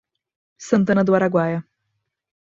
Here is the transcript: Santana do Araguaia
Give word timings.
Santana 0.67 1.03
do 1.03 1.13
Araguaia 1.13 1.63